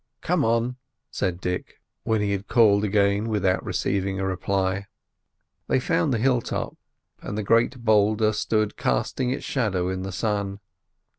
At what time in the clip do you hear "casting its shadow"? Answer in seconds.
8.77-9.89